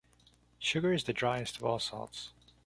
Sugar 0.57 0.93
is 0.93 1.03
the 1.03 1.13
driest 1.13 1.57
of 1.57 1.63
all 1.63 1.77
salts. 1.77 2.31